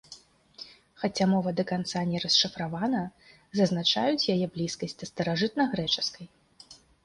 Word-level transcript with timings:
Хаця 1.01 1.27
мова 1.33 1.49
да 1.59 1.65
канца 1.71 1.99
не 2.15 2.23
расшыфравана, 2.25 3.03
зазначаюць 3.61 4.29
яе 4.37 4.45
блізкасць 4.59 4.97
да 5.03 5.13
старажытнагрэчаскай. 5.15 6.25